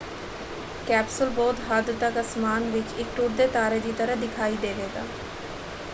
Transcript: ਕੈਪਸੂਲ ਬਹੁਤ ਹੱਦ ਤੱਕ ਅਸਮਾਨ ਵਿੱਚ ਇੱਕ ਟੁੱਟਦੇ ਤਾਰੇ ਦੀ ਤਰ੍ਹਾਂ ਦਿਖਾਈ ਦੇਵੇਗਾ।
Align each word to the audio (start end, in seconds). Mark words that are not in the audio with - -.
ਕੈਪਸੂਲ 0.87 1.29
ਬਹੁਤ 1.31 1.59
ਹੱਦ 1.63 1.91
ਤੱਕ 1.99 2.19
ਅਸਮਾਨ 2.21 2.69
ਵਿੱਚ 2.71 2.93
ਇੱਕ 2.95 3.09
ਟੁੱਟਦੇ 3.15 3.47
ਤਾਰੇ 3.49 3.79
ਦੀ 3.79 3.91
ਤਰ੍ਹਾਂ 3.93 4.17
ਦਿਖਾਈ 4.17 4.57
ਦੇਵੇਗਾ। 4.57 5.05